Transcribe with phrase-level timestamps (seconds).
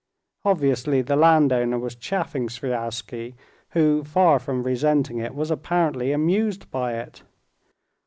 [0.43, 3.35] Obviously the landowner was chaffing Sviazhsky,
[3.73, 7.21] who, far from resenting it, was apparently amused by it.